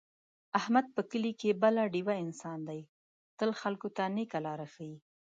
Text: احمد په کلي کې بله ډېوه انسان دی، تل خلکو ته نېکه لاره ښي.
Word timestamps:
احمد 0.59 0.85
په 0.95 1.01
کلي 1.11 1.31
کې 1.39 1.59
بله 1.63 1.81
ډېوه 1.93 2.15
انسان 2.25 2.59
دی، 2.69 2.81
تل 3.37 3.49
خلکو 3.61 3.87
ته 3.97 4.03
نېکه 4.15 4.39
لاره 4.45 4.67
ښي. 4.73 4.91